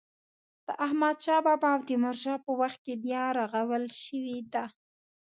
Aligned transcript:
د 0.65 0.67
احمد 0.85 1.17
شا 1.25 1.37
بابا 1.45 1.69
او 1.75 1.81
تیمور 1.89 2.15
شاه 2.23 2.39
په 2.45 2.51
وخت 2.61 2.79
کې 2.85 2.93
بیا 3.05 3.23
رغول 3.39 3.85
شوې 4.03 4.39
ده. 4.53 4.65